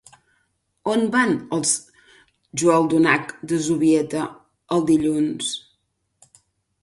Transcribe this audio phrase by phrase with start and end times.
[0.93, 1.73] On van els
[2.61, 4.23] Joaldunak de Zubieta,
[4.77, 5.53] el dilluns?